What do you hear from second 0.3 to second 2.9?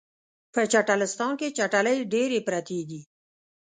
په چټلستان کې چټلۍ ډیرې پراتې